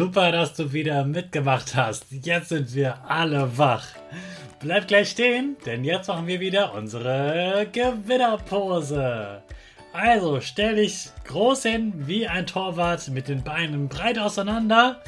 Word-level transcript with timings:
Super, 0.00 0.32
dass 0.32 0.54
du 0.54 0.72
wieder 0.72 1.04
mitgemacht 1.04 1.76
hast. 1.76 2.06
Jetzt 2.10 2.48
sind 2.48 2.74
wir 2.74 3.04
alle 3.06 3.58
wach. 3.58 3.86
Bleib 4.58 4.88
gleich 4.88 5.10
stehen, 5.10 5.58
denn 5.66 5.84
jetzt 5.84 6.08
machen 6.08 6.26
wir 6.26 6.40
wieder 6.40 6.72
unsere 6.72 7.66
Gewinnerpose. 7.70 9.42
Also 9.92 10.40
stell 10.40 10.76
dich 10.76 11.10
groß 11.26 11.64
hin 11.64 11.92
wie 12.06 12.26
ein 12.26 12.46
Torwart 12.46 13.08
mit 13.08 13.28
den 13.28 13.44
Beinen 13.44 13.88
breit 13.88 14.18
auseinander, 14.18 15.02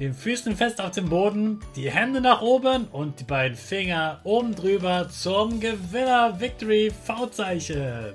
den 0.00 0.12
Füßen 0.12 0.56
fest 0.56 0.80
auf 0.80 0.90
dem 0.90 1.10
Boden, 1.10 1.60
die 1.76 1.88
Hände 1.88 2.20
nach 2.20 2.42
oben 2.42 2.88
und 2.88 3.20
die 3.20 3.24
beiden 3.24 3.56
Finger 3.56 4.18
oben 4.24 4.56
drüber 4.56 5.08
zum 5.10 5.60
Gewinner 5.60 6.40
Victory 6.40 6.90
V-Zeichen. 7.06 8.14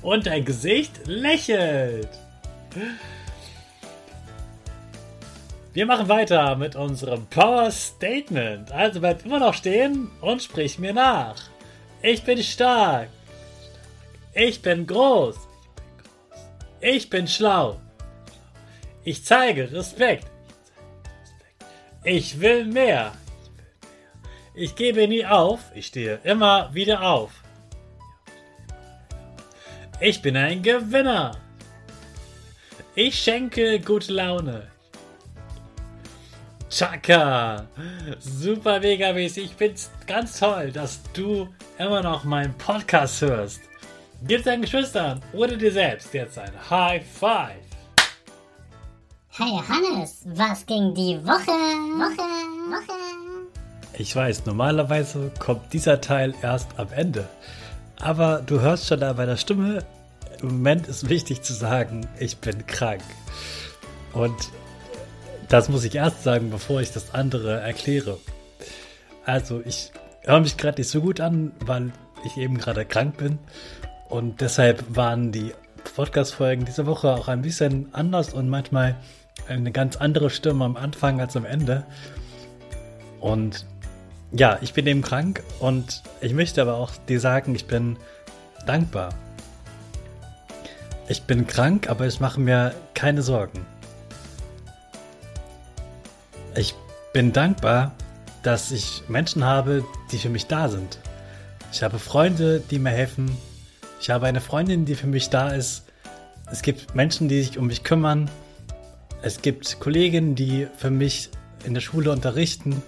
Und 0.00 0.26
dein 0.26 0.46
Gesicht 0.46 1.06
lächelt. 1.06 2.08
Wir 5.74 5.86
machen 5.86 6.08
weiter 6.08 6.54
mit 6.54 6.76
unserem 6.76 7.26
Power 7.26 7.68
Statement. 7.68 8.70
Also 8.70 9.00
bleib 9.00 9.24
immer 9.24 9.40
noch 9.40 9.54
stehen 9.54 10.08
und 10.20 10.40
sprich 10.40 10.78
mir 10.78 10.92
nach. 10.92 11.34
Ich 12.00 12.22
bin 12.22 12.40
stark. 12.44 13.08
Ich 14.34 14.62
bin 14.62 14.86
groß. 14.86 15.36
Ich 16.80 17.10
bin 17.10 17.26
schlau. 17.26 17.80
Ich 19.02 19.24
zeige 19.24 19.72
Respekt. 19.72 20.30
Ich 22.04 22.38
will 22.38 22.66
mehr. 22.66 23.10
Ich 24.54 24.76
gebe 24.76 25.08
nie 25.08 25.26
auf. 25.26 25.58
Ich 25.74 25.86
stehe 25.86 26.20
immer 26.22 26.72
wieder 26.72 27.02
auf. 27.02 27.32
Ich 29.98 30.22
bin 30.22 30.36
ein 30.36 30.62
Gewinner. 30.62 31.36
Ich 32.94 33.18
schenke 33.18 33.80
gute 33.80 34.12
Laune. 34.12 34.73
Chaka! 36.74 37.68
Super 38.18 38.80
mega 38.80 39.12
mäßig. 39.12 39.44
Ich 39.44 39.54
find's 39.54 39.92
ganz 40.08 40.40
toll, 40.40 40.72
dass 40.72 40.98
du 41.12 41.48
immer 41.78 42.02
noch 42.02 42.24
meinen 42.24 42.52
Podcast 42.54 43.22
hörst. 43.22 43.60
Gib 44.26 44.42
deinen 44.42 44.62
Geschwistern 44.62 45.22
oder 45.32 45.56
dir 45.56 45.70
selbst 45.70 46.12
jetzt 46.12 46.36
ein 46.36 46.50
High 46.68 47.06
Five. 47.06 47.62
Hey 49.28 49.60
Hannes, 49.68 50.24
was 50.24 50.66
ging 50.66 50.92
die 50.94 51.24
Woche? 51.24 51.52
Woche, 51.52 52.22
Woche. 52.72 52.98
Ich 53.96 54.16
weiß, 54.16 54.44
normalerweise 54.44 55.30
kommt 55.38 55.72
dieser 55.72 56.00
Teil 56.00 56.34
erst 56.42 56.76
am 56.76 56.88
Ende. 56.90 57.28
Aber 58.00 58.42
du 58.44 58.60
hörst 58.60 58.88
schon 58.88 58.98
da 58.98 59.12
bei 59.12 59.26
der 59.26 59.36
Stimme, 59.36 59.84
im 60.42 60.48
Moment 60.48 60.88
ist 60.88 61.08
wichtig 61.08 61.42
zu 61.42 61.52
sagen, 61.52 62.08
ich 62.18 62.38
bin 62.38 62.66
krank. 62.66 63.04
Und 64.12 64.50
das 65.48 65.68
muss 65.68 65.84
ich 65.84 65.94
erst 65.94 66.22
sagen, 66.22 66.50
bevor 66.50 66.80
ich 66.80 66.92
das 66.92 67.14
andere 67.14 67.60
erkläre. 67.60 68.18
Also, 69.24 69.62
ich 69.64 69.92
höre 70.22 70.40
mich 70.40 70.56
gerade 70.56 70.80
nicht 70.80 70.90
so 70.90 71.00
gut 71.00 71.20
an, 71.20 71.52
weil 71.60 71.92
ich 72.24 72.36
eben 72.36 72.58
gerade 72.58 72.84
krank 72.84 73.16
bin. 73.16 73.38
Und 74.08 74.40
deshalb 74.40 74.84
waren 74.96 75.32
die 75.32 75.52
Podcast-Folgen 75.96 76.64
diese 76.64 76.86
Woche 76.86 77.12
auch 77.12 77.28
ein 77.28 77.42
bisschen 77.42 77.88
anders 77.92 78.32
und 78.32 78.48
manchmal 78.48 78.96
eine 79.48 79.72
ganz 79.72 79.96
andere 79.96 80.30
Stimme 80.30 80.64
am 80.64 80.76
Anfang 80.76 81.20
als 81.20 81.36
am 81.36 81.44
Ende. 81.44 81.84
Und 83.20 83.66
ja, 84.32 84.58
ich 84.62 84.72
bin 84.72 84.86
eben 84.86 85.02
krank 85.02 85.42
und 85.60 86.02
ich 86.20 86.32
möchte 86.32 86.60
aber 86.62 86.74
auch 86.74 86.92
dir 87.08 87.20
sagen, 87.20 87.54
ich 87.54 87.66
bin 87.66 87.96
dankbar. 88.66 89.10
Ich 91.08 91.22
bin 91.22 91.46
krank, 91.46 91.88
aber 91.88 92.06
ich 92.06 92.20
mache 92.20 92.40
mir 92.40 92.74
keine 92.94 93.22
Sorgen. 93.22 93.66
Ich 96.56 96.74
bin 97.12 97.32
dankbar, 97.32 97.92
dass 98.44 98.70
ich 98.70 99.02
Menschen 99.08 99.44
habe, 99.44 99.84
die 100.12 100.18
für 100.18 100.28
mich 100.28 100.46
da 100.46 100.68
sind. 100.68 100.98
Ich 101.72 101.82
habe 101.82 101.98
Freunde, 101.98 102.60
die 102.60 102.78
mir 102.78 102.90
helfen. 102.90 103.36
Ich 104.00 104.10
habe 104.10 104.26
eine 104.26 104.40
Freundin, 104.40 104.84
die 104.84 104.94
für 104.94 105.08
mich 105.08 105.30
da 105.30 105.48
ist. 105.48 105.84
Es 106.52 106.62
gibt 106.62 106.94
Menschen, 106.94 107.28
die 107.28 107.42
sich 107.42 107.58
um 107.58 107.66
mich 107.66 107.82
kümmern. 107.82 108.30
Es 109.22 109.42
gibt 109.42 109.80
Kolleginnen, 109.80 110.36
die 110.36 110.68
für 110.76 110.90
mich 110.90 111.30
in 111.64 111.74
der 111.74 111.80
Schule 111.80 112.12
unterrichten. 112.12 112.82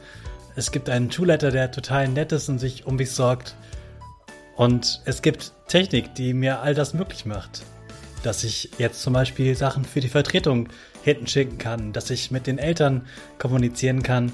Es 0.54 0.71
gibt 0.71 0.88
einen 0.88 1.10
Schulleiter, 1.10 1.50
der 1.50 1.72
total 1.72 2.06
nett 2.06 2.31
ist 2.31 2.48
und 2.48 2.60
sich 2.60 2.87
um 2.87 2.97
mich 2.97 3.10
sorgt. 3.10 3.56
Und 4.54 5.00
es 5.06 5.22
gibt 5.22 5.53
Technik, 5.66 6.15
die 6.15 6.34
mir 6.34 6.60
all 6.60 6.75
das 6.75 6.94
möglich 6.94 7.27
macht. 7.27 7.62
Dass 8.22 8.44
ich 8.44 8.71
jetzt 8.78 9.03
zum 9.03 9.12
Beispiel 9.12 9.56
Sachen 9.56 9.84
für 9.84 10.00
die 10.00 10.09
Vertretung 10.09 10.69
hinten 11.06 11.28
schicken 11.28 11.56
kann, 11.56 11.93
dass 11.93 12.11
ich 12.11 12.33
mit 12.33 12.49
den 12.49 12.59
Eltern 12.59 13.06
kommunizieren 13.39 14.03
kann, 14.03 14.33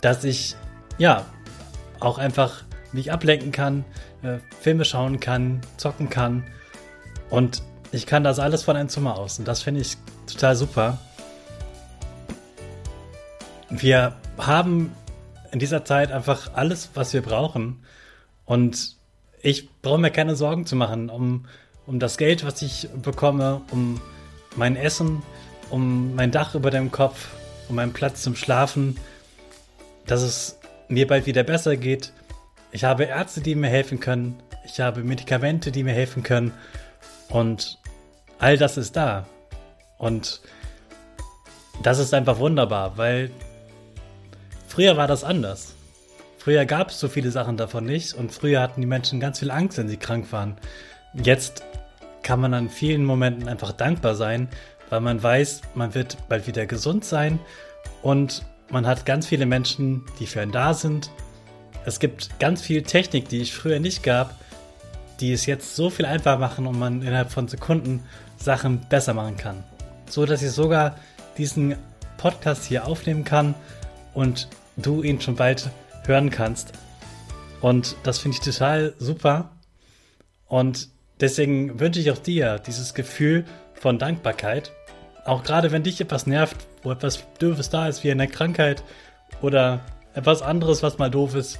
dass 0.00 0.22
ich 0.22 0.54
ja 0.98 1.26
auch 1.98 2.18
einfach 2.18 2.62
mich 2.92 3.10
ablenken 3.10 3.50
kann, 3.50 3.84
äh, 4.22 4.38
Filme 4.60 4.84
schauen 4.84 5.18
kann, 5.18 5.62
zocken 5.76 6.10
kann. 6.10 6.44
Und 7.28 7.62
ich 7.90 8.06
kann 8.06 8.22
das 8.22 8.38
alles 8.38 8.62
von 8.62 8.76
einem 8.76 8.88
Zimmer 8.88 9.18
aus 9.18 9.40
und 9.40 9.48
das 9.48 9.62
finde 9.62 9.80
ich 9.80 9.96
total 10.28 10.54
super. 10.54 10.98
Wir 13.68 14.14
haben 14.38 14.92
in 15.50 15.58
dieser 15.58 15.84
Zeit 15.84 16.12
einfach 16.12 16.52
alles, 16.54 16.90
was 16.94 17.12
wir 17.12 17.22
brauchen. 17.22 17.82
Und 18.44 18.94
ich 19.42 19.68
brauche 19.82 19.98
mir 19.98 20.12
keine 20.12 20.36
Sorgen 20.36 20.66
zu 20.66 20.76
machen 20.76 21.10
um, 21.10 21.46
um 21.84 21.98
das 21.98 22.16
Geld, 22.16 22.44
was 22.46 22.62
ich 22.62 22.88
bekomme, 23.02 23.62
um 23.72 24.00
mein 24.54 24.76
Essen, 24.76 25.22
um 25.74 26.14
mein 26.14 26.30
Dach 26.30 26.54
über 26.54 26.70
dem 26.70 26.92
Kopf, 26.92 27.30
um 27.68 27.74
meinen 27.74 27.92
Platz 27.92 28.22
zum 28.22 28.36
Schlafen, 28.36 28.96
dass 30.06 30.22
es 30.22 30.60
mir 30.86 31.08
bald 31.08 31.26
wieder 31.26 31.42
besser 31.42 31.76
geht. 31.76 32.12
Ich 32.70 32.84
habe 32.84 33.04
Ärzte, 33.04 33.40
die 33.40 33.56
mir 33.56 33.70
helfen 33.70 33.98
können. 33.98 34.40
Ich 34.64 34.78
habe 34.78 35.02
Medikamente, 35.02 35.72
die 35.72 35.82
mir 35.82 35.92
helfen 35.92 36.22
können. 36.22 36.52
Und 37.28 37.80
all 38.38 38.56
das 38.56 38.76
ist 38.76 38.94
da. 38.94 39.26
Und 39.98 40.42
das 41.82 41.98
ist 41.98 42.14
einfach 42.14 42.38
wunderbar, 42.38 42.96
weil 42.96 43.32
früher 44.68 44.96
war 44.96 45.08
das 45.08 45.24
anders. 45.24 45.74
Früher 46.38 46.66
gab 46.66 46.90
es 46.90 47.00
so 47.00 47.08
viele 47.08 47.32
Sachen 47.32 47.56
davon 47.56 47.84
nicht 47.84 48.14
und 48.14 48.30
früher 48.30 48.60
hatten 48.60 48.80
die 48.80 48.86
Menschen 48.86 49.18
ganz 49.18 49.40
viel 49.40 49.50
Angst, 49.50 49.76
wenn 49.78 49.88
sie 49.88 49.96
krank 49.96 50.30
waren. 50.30 50.56
Jetzt 51.14 51.64
kann 52.22 52.40
man 52.40 52.54
an 52.54 52.70
vielen 52.70 53.04
Momenten 53.04 53.48
einfach 53.48 53.72
dankbar 53.72 54.14
sein, 54.14 54.48
weil 54.90 55.00
man 55.00 55.22
weiß, 55.22 55.62
man 55.74 55.94
wird 55.94 56.16
bald 56.28 56.46
wieder 56.46 56.66
gesund 56.66 57.04
sein 57.04 57.38
und 58.02 58.44
man 58.70 58.86
hat 58.86 59.06
ganz 59.06 59.26
viele 59.26 59.46
Menschen, 59.46 60.04
die 60.18 60.26
für 60.26 60.40
einen 60.40 60.52
da 60.52 60.74
sind. 60.74 61.10
Es 61.84 62.00
gibt 62.00 62.38
ganz 62.40 62.62
viel 62.62 62.82
Technik, 62.82 63.28
die 63.28 63.42
es 63.42 63.50
früher 63.50 63.78
nicht 63.78 64.02
gab, 64.02 64.34
die 65.20 65.32
es 65.32 65.46
jetzt 65.46 65.76
so 65.76 65.90
viel 65.90 66.06
einfacher 66.06 66.38
machen 66.38 66.66
und 66.66 66.78
man 66.78 67.02
innerhalb 67.02 67.30
von 67.30 67.48
Sekunden 67.48 68.02
Sachen 68.36 68.80
besser 68.88 69.14
machen 69.14 69.36
kann. 69.36 69.64
So 70.08 70.26
dass 70.26 70.42
ich 70.42 70.50
sogar 70.50 70.96
diesen 71.36 71.76
Podcast 72.16 72.64
hier 72.64 72.86
aufnehmen 72.86 73.24
kann 73.24 73.54
und 74.14 74.48
du 74.76 75.02
ihn 75.02 75.20
schon 75.20 75.36
bald 75.36 75.70
hören 76.06 76.30
kannst. 76.30 76.72
Und 77.60 77.96
das 78.02 78.18
finde 78.18 78.36
ich 78.36 78.44
total 78.44 78.94
super. 78.98 79.50
Und 80.46 80.88
deswegen 81.20 81.80
wünsche 81.80 82.00
ich 82.00 82.10
auch 82.10 82.18
dir 82.18 82.58
dieses 82.58 82.94
Gefühl 82.94 83.44
von 83.74 83.98
Dankbarkeit. 83.98 84.72
Auch 85.24 85.42
gerade 85.42 85.72
wenn 85.72 85.82
dich 85.82 86.00
etwas 86.00 86.26
nervt, 86.26 86.56
wo 86.82 86.92
etwas 86.92 87.24
Doofes 87.38 87.70
da 87.70 87.88
ist, 87.88 88.04
wie 88.04 88.10
eine 88.10 88.28
Krankheit 88.28 88.82
oder 89.40 89.80
etwas 90.14 90.42
anderes, 90.42 90.82
was 90.82 90.98
mal 90.98 91.10
doof 91.10 91.34
ist. 91.34 91.58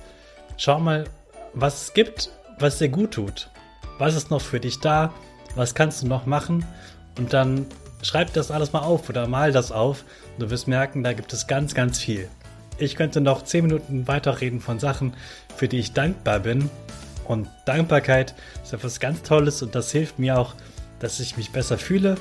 Schau 0.57 0.79
mal, 0.79 1.05
was 1.55 1.83
es 1.83 1.95
gibt, 1.95 2.31
was 2.59 2.79
dir 2.79 2.89
gut 2.89 3.13
tut. 3.13 3.51
Was 3.99 4.15
ist 4.15 4.31
noch 4.31 4.41
für 4.41 4.61
dich 4.61 4.81
da? 4.81 5.13
Was 5.55 5.75
kannst 5.75 6.03
du 6.03 6.09
noch 6.09 6.27
machen? 6.27 6.65
Und 7.19 7.33
dann 7.33 7.67
schreib 8.03 8.33
das 8.33 8.51
alles 8.51 8.73
mal 8.73 8.81
auf 8.81 9.09
oder 9.09 9.27
mal 9.27 9.53
das 9.53 9.73
auf. 9.73 10.05
Du 10.39 10.51
wirst 10.51 10.69
merken, 10.69 11.03
da 11.03 11.13
gibt 11.13 11.33
es 11.33 11.47
ganz, 11.47 11.75
ganz 11.75 11.99
viel. 11.99 12.29
Ich 12.79 12.97
könnte 12.97 13.21
noch 13.21 13.43
10 13.43 13.67
Minuten 13.67 14.09
weiterreden 14.09 14.61
von 14.61 14.79
Sachen, 14.81 15.15
für 15.57 15.69
die 15.69 15.79
ich 15.79 15.93
dankbar 15.93 16.41
bin. 16.41 16.71
Und 17.27 17.49
Dankbarkeit 17.65 18.35
ist 18.63 18.73
etwas 18.73 19.01
ganz 19.01 19.23
Tolles 19.23 19.63
und 19.63 19.75
das 19.75 19.91
hilft 19.91 20.19
mir 20.19 20.39
auch, 20.39 20.55
dass 20.99 21.21
ich 21.21 21.37
mich 21.37 21.51
besser 21.51 21.79
fühle 21.79 22.17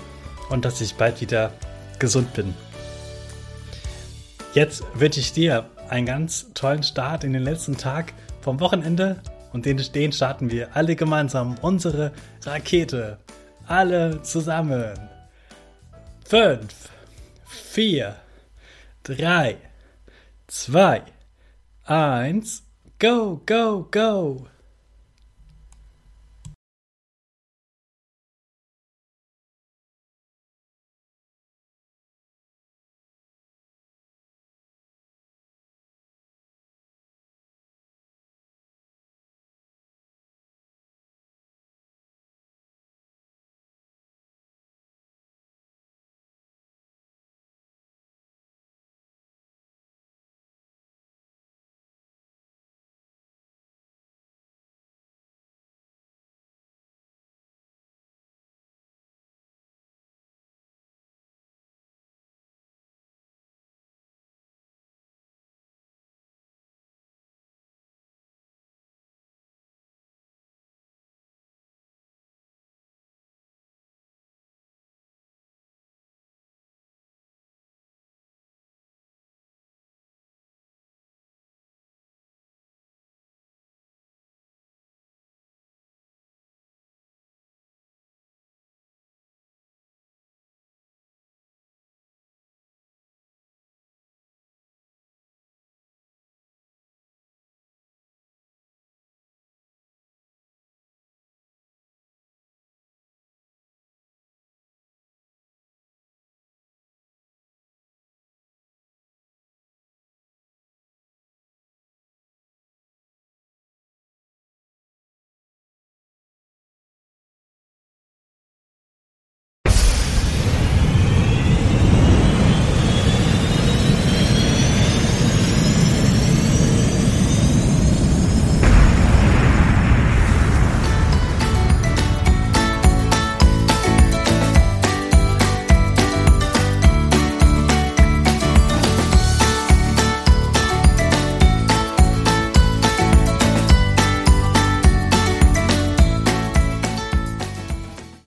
und 0.50 0.66
dass 0.66 0.82
ich 0.82 0.96
bald 0.96 1.22
wieder 1.22 1.52
gesund 2.00 2.34
bin. 2.34 2.54
Jetzt 4.54 4.84
wünsche 4.94 5.20
ich 5.20 5.34
dir 5.34 5.66
einen 5.90 6.06
ganz 6.06 6.48
tollen 6.54 6.84
Start 6.84 7.24
in 7.24 7.34
den 7.34 7.44
letzten 7.44 7.78
Tag 7.78 8.14
vom 8.42 8.60
Wochenende 8.60 9.22
und 9.52 9.66
den, 9.66 9.78
den 9.78 10.12
starten 10.12 10.52
wir 10.52 10.76
alle 10.76 10.96
gemeinsam 10.96 11.58
unsere 11.62 12.12
Rakete. 12.44 13.20
Alle 13.68 14.22
zusammen. 14.24 14.94
Fünf, 16.26 16.90
vier, 17.46 18.16
drei, 19.04 19.58
zwei, 20.48 21.04
eins, 21.86 22.64
go, 23.00 23.42
go, 23.46 23.88
go! 23.90 24.48